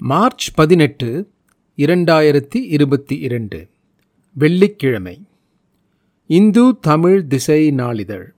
March 0.00 0.54
பதினெட்டு 0.54 1.30
இரண்டாயிரத்தி 1.76 2.56
இருபத்தி 2.56 3.18
இரண்டு. 3.18 3.68
வெள்ளிக்கிழமை. 4.32 5.24
இந்து 6.26 6.78
தமிழ் 6.80 7.26
திசை 7.26 7.70
நாளிதழ். 7.70 8.32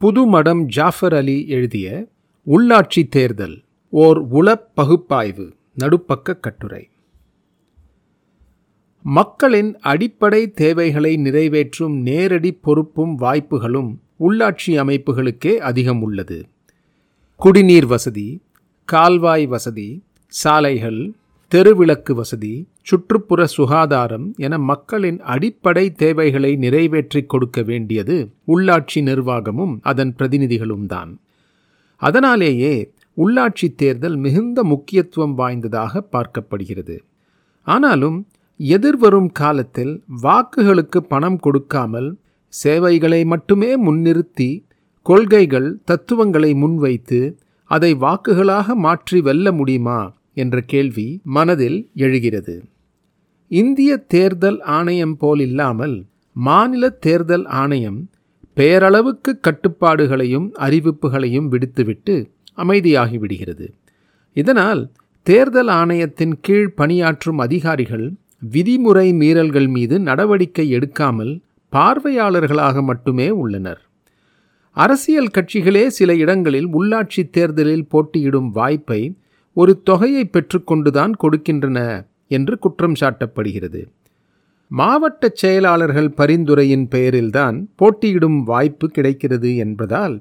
புதுமடம் 0.00 0.64
ஜாஃபர் 0.64 1.14
அலி 1.14 1.48
எழுதிய 1.48 2.08
உள்ளாட்சி 2.46 3.08
தேர்தல் 3.08 3.62
ஓர் 3.88 4.18
உளப் 4.18 4.74
பகுப்பாய்வு 4.74 5.54
நடுப்பக்க 5.78 6.40
கட்டுரை. 6.40 6.88
மக்களின் 9.02 9.78
அடிப்படை 9.78 10.50
தேவைகளை 10.50 11.16
நிறைவேற்றும் 11.16 11.96
நேரடி 11.96 12.52
பொறுப்பும் 12.52 13.14
வாய்ப்புகளும் 13.14 14.00
உள்ளாட்சி 14.20 14.66
அமைப்புகளுக்கே 14.66 15.56
அதிகம் 15.56 16.02
உள்ளது. 16.02 16.46
குடிநீர் 17.36 17.86
வசதி 17.86 18.42
கால்வாய் 18.84 19.46
வசதி 19.46 20.02
சாலைகள் 20.32 21.14
தெருவிளக்கு 21.52 22.12
வசதி 22.12 22.68
சுற்றுப்புற 22.82 23.46
சுகாதாரம் 23.46 24.34
என 24.36 24.58
மக்களின் 24.58 25.20
அடிப்படை 25.20 25.92
தேவைகளை 25.92 26.56
நிறைவேற்றிக் 26.56 27.28
கொடுக்க 27.28 27.62
வேண்டியது 27.62 28.16
உள்ளாட்சி 28.48 29.00
நிர்வாகமும் 29.00 29.74
அதன் 29.80 30.14
பிரதிநிதிகளும் 30.18 30.86
தான். 30.86 31.20
அதனாலேயே 31.96 32.92
உள்ளாட்சி 33.16 33.68
தேர்தல் 33.74 34.16
மிகுந்த 34.16 34.64
முக்கியத்துவம் 34.64 35.34
வாய்ந்ததாக 35.34 36.02
பார்க்கப்படுகிறது. 36.12 36.98
ஆனாலும் 37.62 38.26
எதிர்வரும் 38.56 39.30
காலத்தில் 39.32 40.04
வாக்குகளுக்கு 40.22 40.98
பணம் 41.08 41.38
கொடுக்காமல் 41.38 42.18
சேவைகளை 42.52 43.24
மட்டுமே 43.24 43.70
முன்னிறுத்தி 43.86 44.50
கொள்கைகள் 45.06 45.68
தத்துவங்களை 45.84 46.54
முன்வைத்து 46.54 47.20
அதை 47.64 47.94
வாக்குகளாக 47.94 48.74
மாற்றி 48.74 49.20
வெல்ல 49.20 49.52
முடியுமா? 49.52 50.00
என்ற 50.42 50.56
கேள்வி 50.72 51.08
மனதில் 51.36 51.80
எழுகிறது. 51.96 52.56
இந்திய 53.50 53.90
தேர்தல் 54.12 54.60
ஆணையம் 54.76 55.16
போல் 55.16 55.40
இல்லாமல் 55.40 55.96
மாநில 56.36 56.90
தேர்தல் 57.06 57.46
ஆணையம் 57.62 58.00
பெயரளவுக்கு 58.56 59.32
கட்டுப்பாடுகளையும் 59.40 60.48
அறிவிப்புகளையும் 60.58 61.48
விடுத்துவிட்டு 61.52 62.14
அமைதியாகிவிடுகிறது 62.56 63.66
இதனால் 64.36 64.82
தேர்தல் 65.26 65.70
ஆணையத்தின் 65.80 66.34
கீழ் 66.42 66.74
பணியாற்றும் 66.74 67.38
அதிகாரிகள் 67.38 68.06
விதிமுறை 68.52 69.08
மீறல்கள் 69.22 69.68
மீது 69.68 69.96
நடவடிக்கை 70.00 70.66
எடுக்காமல் 70.74 71.32
பார்வையாளர்களாக 71.72 72.82
மட்டுமே 72.82 73.28
உள்ளனர். 73.42 73.80
அரசியல் 74.76 75.32
கட்சிகளே 75.34 75.84
சில 75.98 76.10
இடங்களில் 76.16 76.68
உள்ளாட்சி 76.76 77.22
தேர்தலில் 77.30 77.88
போட்டியிடும் 77.88 78.50
வாய்ப்பை 78.50 79.00
ஒரு 79.56 79.72
தொகையை 79.82 80.30
பெற்றுக்கொண்டுதான் 80.32 81.12
கொடுக்கின்றன 81.22 81.78
என்று 82.28 82.58
குற்றம் 82.58 82.96
சாட்டப்படுகிறது. 83.00 83.80
மாவட்ட 84.70 85.30
செயலாளர்கள் 85.34 86.14
பரிந்துரையின் 86.16 86.86
பெயரில்தான் 86.90 87.56
போட்டியிடும் 87.76 88.42
வாய்ப்பு 88.42 88.88
கிடைக்கிறது 88.88 89.56
என்பதால் 89.56 90.16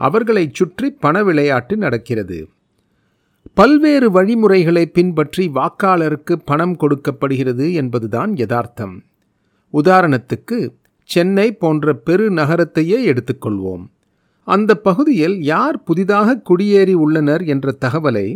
அவர்களை 0.00 0.50
சுற்றி 0.52 0.90
பண 0.90 1.22
விளையாட்டு 1.24 1.76
நடக்கிறது. 1.76 2.48
பல்வேறு 3.54 4.10
வழிமுறைகளை 4.10 4.86
பின்பற்றி 4.86 5.50
வாக்காளருக்கு 5.54 6.34
பணம் 6.44 6.76
கொடுக்கப்படுகிறது 6.76 7.72
என்பதுதான் 7.72 8.36
யதார்த்தம். 8.36 9.02
உதாரணத்துக்கு 9.74 10.58
சென்னை 11.02 11.52
போன்ற 11.52 11.94
பெரு 11.94 12.30
நகரத்தையே 12.30 12.98
எடுத்துக்கொள்வோம். 13.12 13.84
அந்த 14.48 14.74
பகுதியில் 14.74 15.42
யார் 15.42 15.82
புதிதாக 15.82 16.36
குடியேறி 16.36 16.92
உள்ளனர் 16.92 17.44
என்ற 17.44 17.74
தகவலை 17.84 18.26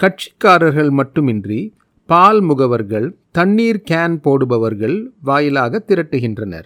கட்சிக்காரர்கள் 0.00 0.90
மட்டுமின்றி 0.90 1.74
பால் 2.06 2.40
முகவர்கள் 2.40 3.14
தண்ணீர் 3.30 3.82
கேன் 3.90 4.16
போடுபவர்கள் 4.22 5.06
வாயிலாக 5.20 5.84
திரட்டுகின்றனர். 5.88 6.64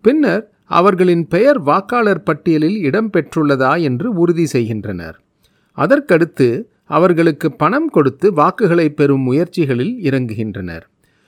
பின்னர் 0.00 0.50
அவர்களின் 0.66 1.28
பெயர் 1.28 1.60
வாக்காளர் 1.60 2.22
பட்டியலில் 2.22 2.78
இடம்பெற்றுள்ளதா 2.90 3.80
என்று 3.80 4.12
உறுதி 4.12 4.46
செய்கின்றனர். 4.46 5.20
அதற்கடுத்து 5.78 6.64
அவர்களுக்கு 6.86 7.52
பணம் 7.52 7.88
கொடுத்து 7.88 8.32
வாக்குகளை 8.32 8.90
பெறும் 8.90 9.32
முயற்சிகளில் 9.32 9.94
இறங்குகின்றனர். 10.02 10.82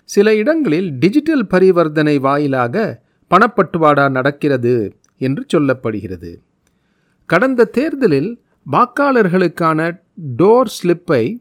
சில 0.04 0.34
இடங்களில் 0.34 0.98
டிஜிட்டல் 0.98 1.46
பரிவர்த்தனை 1.46 2.18
வாயிலாக 2.18 3.02
பணப்பட்டுவாடா 3.30 4.10
நடக்கிறது 4.10 4.96
என்று 5.18 5.44
சொல்லப்படுகிறது. 5.52 6.36
கடந்த 7.26 7.64
தேர்தலில் 7.64 8.42
வாக்காளர்களுக்கான 8.72 10.02
டோர் 10.36 10.70
ஸ்லிப்பை 10.82 11.38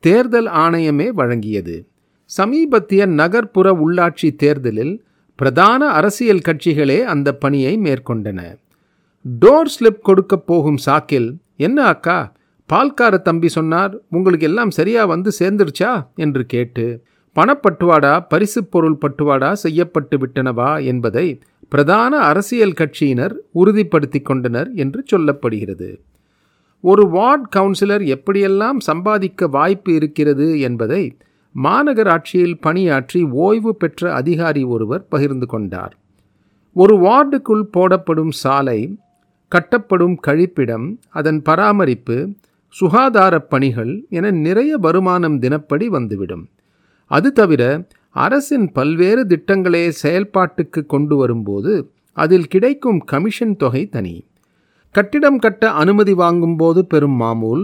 தேர்தல் 0.00 0.46
ஆணையமே 0.46 1.08
வழங்கியது. 1.16 1.86
சமீபத்திய 2.24 3.06
நகர்ப்புற 3.06 3.72
உள்ளாட்சி 3.72 4.36
தேர்தலில் 4.36 5.04
பிரதான 5.36 5.86
அரசியல் 5.86 6.40
கட்சிகளே 6.48 7.02
அந்த 7.02 7.34
பணியை 7.34 7.78
மேற்கொண்டன. 7.78 8.56
டோர் 9.40 9.70
ஸ்லிப் 9.80 10.02
கொடுக்க 10.02 10.36
போகும் 10.36 10.78
சாக்கில் 10.86 11.36
என்ன 11.56 11.82
அக்கா 11.82 12.32
பால்கார 12.72 13.22
தம்பி 13.22 13.48
சொன்னார் 13.48 14.00
உங்களுக்கு 14.10 14.46
எல்லாம் 14.46 14.70
சரியா 14.70 15.04
வந்து 15.04 15.30
சேர்ந்துருச்சா? 15.38 16.06
என்று 16.14 16.46
கேட்டு 16.46 17.02
பணப்பட்டுவாடா 17.36 18.26
பரிசு 18.28 18.64
பொருள் 18.64 18.98
பட்டுவாடா 19.00 19.52
செய்யப்பட்டு 19.52 20.18
விட்டனவா? 20.18 20.84
என்பதை 20.84 21.40
பிரதான 21.68 22.16
அரசியல் 22.16 22.72
கட்சியினர் 22.72 23.34
உறுதிப்படுத்தி 23.54 24.22
கொண்டனர் 24.22 24.70
என்று 24.74 25.04
சொல்லப்படுகிறது. 25.12 25.96
ஒரு 26.86 27.08
வார்டு 27.08 27.44
கவுன்சிலர் 27.56 28.02
எப்படியெல்லாம் 28.04 28.78
சம்பாதிக்க 28.78 29.46
வாய்ப்பு 29.46 29.94
இருக்கிறது 29.94 30.60
என்பதை 30.60 31.16
மாநகராட்சியில் 31.62 32.60
பணியாற்றி 32.60 33.22
ஓய்வு 33.22 33.76
பெற்ற 33.76 34.12
அதிகாரி 34.14 34.62
ஒருவர் 34.64 35.08
பகிர்ந்து 35.08 35.46
கொண்டார். 35.46 35.96
ஒரு 36.72 36.96
வார்டுக்குள் 36.96 37.62
போடப்படும் 37.62 38.30
சாலை 38.30 38.98
கட்டப்படும் 39.48 40.16
கழிப்பிடம் 40.26 40.96
அதன் 41.08 41.42
பராமரிப்பு 41.42 42.34
சுகாதாரப் 42.80 43.48
பணிகள் 43.48 44.04
என 44.10 44.30
நிறைய 44.30 44.76
வருமானம் 44.76 45.38
தினப்படி 45.38 45.88
வந்துவிடும். 45.88 46.48
அது 47.06 47.32
தவிர 47.32 47.86
அரசின் 48.10 48.72
பல்வேறு 48.72 49.26
திட்டங்களே 49.26 49.92
செயல்பாட்டுக்கு 50.02 50.86
கொண்டு 50.86 51.16
வரும்போது 51.16 51.90
அதில் 52.12 52.46
கிடைக்கும் 52.46 52.98
கமிஷன் 52.98 53.56
தொகை 53.56 53.88
தனி. 53.88 54.24
கட்டிடம் 54.96 55.38
கட்ட 55.38 55.70
அனுமதி 55.70 56.12
வாங்கும்போது 56.12 56.86
பெறும் 56.86 57.16
மாமூல். 57.20 57.62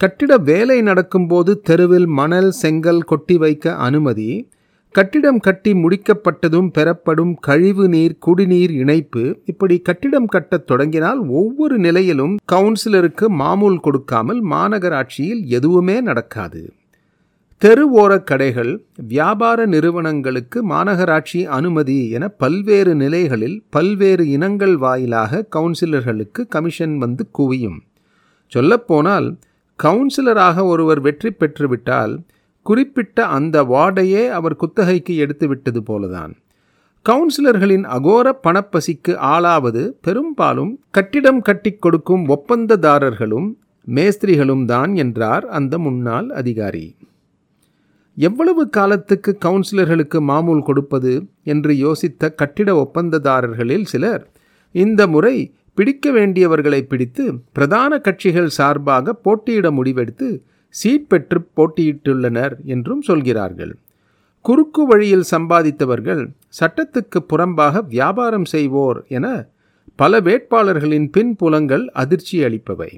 கட்டிட 0.00 0.36
வேலை 0.36 0.82
நடக்கும்போது 0.82 1.60
தெருவில் 1.60 2.06
மணல் 2.06 2.50
செங்கல் 2.50 3.00
கொட்டி 3.00 3.36
வைக்க 3.36 3.74
அனுமதி. 3.74 4.48
கட்டிடம் 4.94 5.40
கட்டி 5.40 5.72
முடிக்கப்பட்டதும் 5.72 6.68
பெறப்படும் 6.72 7.34
கழிவு 7.40 7.88
நீர் 7.88 8.16
குடிநீர் 8.18 8.70
இணைப்பு. 8.70 9.36
இப்படி 9.44 9.78
கட்டிடம் 9.78 10.26
கட்டத் 10.26 10.66
தொடங்கினால் 10.66 11.18
ஒவ்வொரு 11.18 11.78
நிலையிலும் 11.78 12.36
கவுன்சிலருக்கு 12.52 13.26
மாமூல் 13.28 13.80
கொடுக்காமல் 13.80 14.44
மாநகராட்சியில் 14.44 15.44
எதுவுமே 15.46 16.00
நடக்காது. 16.00 16.72
தெருவோரக் 17.64 18.24
கடைகள் 18.24 18.84
வியாபார 19.08 19.66
நிறுவனங்களுக்கு 19.66 20.68
மாநகராட்சி 20.68 21.44
அனுமதி 21.44 22.10
என 22.10 22.28
பல்வேறு 22.28 22.94
நிலைகளில் 22.94 23.64
பல்வேறு 23.70 24.28
இனங்கள் 24.28 24.76
வாயிலாக 24.76 25.46
கவுன்சிலர்களுக்கு 25.56 26.46
கமிஷன் 26.48 26.98
வந்து 26.98 27.28
குவியும். 27.38 27.78
சொல்லப்போனால் 28.46 29.38
கவுன்சிலராக 29.82 30.64
ஒருவர் 30.64 31.00
வெற்றி 31.00 31.30
பெற்றுவிட்டால் 31.30 32.20
குறிப்பிட்ட 32.62 33.26
அந்த 33.26 33.62
வார்டையே 33.62 34.28
அவர் 34.28 34.56
குத்தகைக்கு 34.56 35.26
எடுத்துவிட்டது 35.26 35.82
போலதான். 35.86 36.32
கவுன்சிலர்களின் 37.06 37.84
அகோர 37.84 38.32
பணப்பசிக்கு 38.42 39.08
ஆளாவது 39.08 39.92
பெரும்பாலும் 40.00 40.80
கட்டிடம் 40.90 41.42
கட்டிக் 41.42 41.82
கொடுக்கும் 41.82 42.28
ஒப்பந்ததாரர்களும் 42.28 43.50
மேஸ்திரிகளும் 43.84 44.64
தான் 44.64 44.94
என்றார் 44.94 45.48
அந்த 45.48 45.78
முன்னாள் 45.78 46.30
அதிகாரி. 46.30 46.94
எவ்வளவு 48.26 48.62
காலத்துக்கு 48.68 49.30
கவுன்சிலர்களுக்கு 49.44 50.18
மாமூல் 50.30 50.62
கொடுப்பது 50.62 51.12
என்று 51.52 51.72
யோசித்த 51.84 52.30
கட்டிட 52.40 52.70
ஒப்பந்ததாரர்களில் 52.84 53.84
சிலர். 53.84 54.22
இந்த 54.74 55.00
முறை 55.06 55.34
பிடிக்க 55.78 56.10
வேண்டியவர்களை 56.10 56.80
பிடித்து 56.82 57.24
பிரதான 57.52 57.98
கட்சிகள் 58.06 58.48
சார்பாக 58.58 59.14
போட்டியிட 59.26 59.70
முடிவெடுத்து 59.70 60.28
சீட் 60.74 61.06
பெற்று 61.08 61.38
போட்டியிட்டுள்ளனர் 61.56 62.54
என்றும் 62.64 63.02
சொல்கிறார்கள். 63.02 63.74
குறுக்கு 64.44 64.82
வழியில் 64.86 65.26
சம்பாதித்தவர்கள் 65.30 66.22
சட்டத்துக்கு 66.58 67.20
புறம்பாக 67.30 67.82
வியாபாரம் 67.94 68.48
செய்வோர் 68.54 68.98
என 69.08 69.26
பல 69.96 70.20
வேட்பாளர்களின் 70.20 71.08
பின்புலங்கள் 71.16 71.84
அதிர்ச்சி 72.02 72.36
அளிப்பவை. 72.42 72.90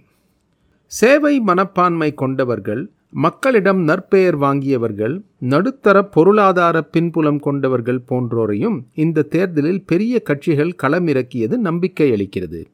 சேவை 0.93 1.35
மனப்பான்மை 1.41 2.11
கொண்டவர்கள் 2.15 2.83
மக்களிடம் 3.13 3.81
நற்பெயர் 3.83 4.39
வாங்கியவர்கள் 4.39 5.23
நடுத்தர 5.39 6.03
பொருளாதார 6.03 6.83
பின்புலம் 6.83 7.41
கொண்டவர்கள் 7.41 8.03
போன்றோரையும் 8.09 8.83
இந்த 8.95 9.23
தேர்தலில் 9.23 9.85
பெரிய 9.85 10.21
கட்சிகள் 10.21 10.77
களமிறக்கியது 10.83 11.57
நம்பிக்கை 11.57 12.11
அளிக்கிறது. 12.11 12.65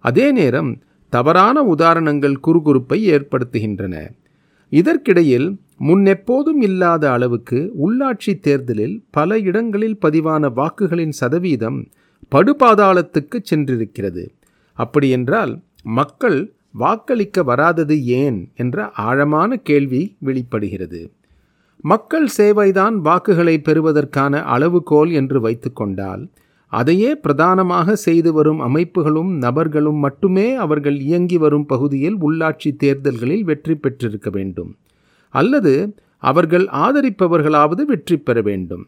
அதே 0.00 0.32
நேரம் 0.32 0.82
தவறான 1.08 1.62
உதாரணங்கள் 1.62 2.40
குறுகுறுப்பை 2.46 3.00
ஏற்படுத்துகின்றன. 3.14 4.10
இதற்கிடையில் 4.68 5.56
முன்னெப்போதும் 5.80 6.60
இல்லாத 6.60 7.12
அளவுக்கு 7.12 7.72
உள்ளாட்சி 7.86 8.38
தேர்தலில் 8.40 9.04
பல 9.10 9.38
இடங்களில் 9.38 9.98
பதிவான 10.06 10.48
வாக்குகளின் 10.48 11.12
சதவீதம் 11.12 11.88
படுபாதாளத்துக்கு 12.34 13.38
சென்றிருக்கிறது. 13.50 14.28
அப்படியென்றால் 14.72 15.60
மக்கள் 15.82 16.52
வாக்களிக்க 16.74 17.42
வராதது 17.42 17.96
ஏன் 18.22 18.40
என்ற 18.54 18.90
ஆழமான 18.90 19.50
கேள்வி 19.68 20.02
வெளிப்படுகிறது. 20.18 21.00
மக்கள் 21.84 22.28
சேவைதான் 22.36 22.96
வாக்குகளை 22.98 23.54
பெறுவதற்கான 23.58 24.42
அளவுகோல் 24.54 25.10
என்று 25.10 25.40
வைத்துக்கொண்டால் 25.40 26.22
அதையே 26.72 27.10
பிரதானமாக 27.14 27.94
செய்து 27.96 28.30
வரும் 28.32 28.60
அமைப்புகளும் 28.60 29.30
நபர்களும் 29.36 29.96
மட்டுமே 29.96 30.54
அவர்கள் 30.54 30.98
இயங்கி 31.00 31.38
வரும் 31.38 31.66
பகுதியில் 31.66 32.16
உள்ளாட்சி 32.16 32.70
தேர்தல்களில் 32.76 33.44
வெற்றி 33.44 33.74
பெற்றிருக்க 33.74 34.30
வேண்டும். 34.30 34.70
அல்லது 35.34 35.74
அவர்கள் 36.22 36.66
ஆதரிப்பவர்களாவது 36.66 37.82
வெற்றி 37.84 38.16
பெற 38.18 38.40
வேண்டும். 38.40 38.84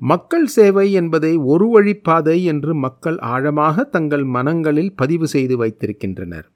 மக்கள் 0.00 0.46
சேவை 0.46 0.92
என்பதை 0.92 1.32
ஒரு 1.36 1.66
வழிப்பாதை 1.74 2.36
என்று 2.44 2.74
மக்கள் 2.74 3.18
ஆழமாக 3.18 3.84
தங்கள் 3.84 4.24
மனங்களில் 4.24 4.92
பதிவு 4.94 5.26
செய்து 5.26 5.56
வைத்திருக்கின்றனர். 5.56 6.48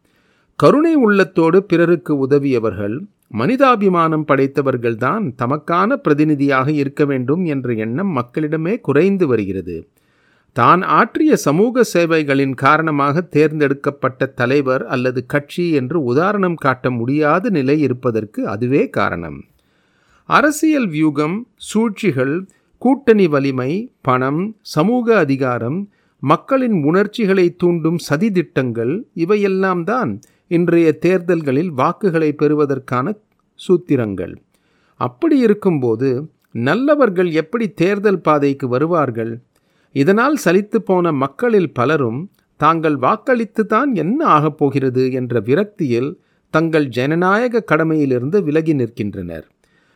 கருணை 0.58 0.92
உள்ளத்தோடு 0.96 1.58
பிறருக்கு 1.62 2.12
உதவியவர்கள் 2.26 2.94
மனிதாபிமானம் 3.34 4.24
படைத்தவர்கள்தான் 4.28 5.24
தமக்கான 5.42 5.96
பிரதிநிதியாக 5.96 6.68
இருக்க 6.72 7.04
வேண்டும் 7.04 7.44
என்ற 7.44 7.74
எண்ணம் 7.74 8.12
மக்களிடமே 8.18 8.74
குறைந்து 8.80 9.26
வருகிறது. 9.26 9.76
தான் 10.56 10.82
ஆற்றிய 10.82 11.36
சமூக 11.36 11.82
சேவைகளின் 11.84 12.54
காரணமாக 12.54 13.22
தேர்ந்தெடுக்கப்பட்ட 13.34 14.26
தலைவர் 14.26 14.84
அல்லது 14.86 15.26
கட்சி 15.26 15.70
என்று 15.70 15.98
உதாரணம் 16.02 16.54
காட்ட 16.54 16.90
முடியாத 16.90 17.50
நிலை 17.50 17.76
இருப்பதற்கு 17.80 18.48
அதுவே 18.48 18.82
காரணம். 18.90 19.38
அரசியல் 20.28 20.88
வியூகம் 20.88 21.36
சூழ்ச்சிகள் 21.56 22.34
கூட்டணி 22.82 23.26
வலிமை 23.26 23.70
பணம் 24.00 24.40
சமூக 24.60 25.16
அதிகாரம் 25.18 25.78
மக்களின் 26.22 26.78
உணர்ச்சிகளை 26.84 27.46
தூண்டும் 27.56 27.98
சதித்திட்டங்கள் 28.08 28.94
இவையெல்லாம் 29.14 29.84
தான் 29.84 30.12
இன்றைய 30.50 30.92
தேர்தல்களில் 30.98 31.70
வாக்குகளை 31.70 32.32
பெறுவதற்கான 32.32 33.14
சூத்திரங்கள். 33.58 34.34
அப்படி 35.00 35.38
இருக்கும்போது 35.38 36.30
நல்லவர்கள் 36.50 37.30
எப்படி 37.32 37.66
தேர்தல் 37.70 38.20
பாதைக்கு 38.20 38.68
வருவார்கள்? 38.68 39.32
இதனால் 39.92 40.36
சலித்து 40.44 40.76
போன 40.76 41.12
மக்களில் 41.12 41.72
பலரும் 41.72 42.30
தாங்கள் 42.56 42.96
வாக்களித்து 42.96 43.66
தான் 43.66 43.94
என்ன 43.94 44.24
ஆகப் 44.24 44.58
போகிறது 44.58 45.12
என்ற 45.12 45.40
விரக்தியில் 45.40 46.10
தங்கள் 46.50 46.86
ஜனநாயக 46.88 47.64
கடமையிலிருந்து 47.72 48.42
விலகி 48.42 48.74
நிற்கின்றனர். 48.74 49.46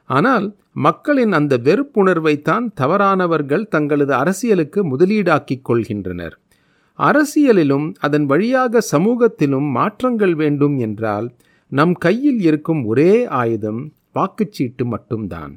ஆனால் 0.04 0.46
மக்களின் 0.72 1.32
அந்த 1.32 1.56
வெறுப்புணர்வைத்தான் 1.56 2.66
தவறானவர்கள் 2.74 3.68
தங்களது 3.68 4.14
அரசியலுக்கு 4.14 4.96
முதலீடாக்கிக் 4.96 5.66
கொள்கின்றனர். 5.68 6.34
அரசியலிலும் 7.00 7.94
அதன் 7.98 8.26
வழியாக 8.26 8.80
சமூகத்திலும் 8.80 9.70
மாற்றங்கள் 9.70 10.34
வேண்டும் 10.34 10.78
என்றால் 10.78 11.34
நம் 11.68 11.92
கையில் 11.92 12.40
இருக்கும் 12.40 12.84
ஒரே 12.84 13.26
ஆயுதம் 13.26 13.92
வாக்குச்சீட்டு 14.14 14.84
மட்டும்தான். 14.84 15.52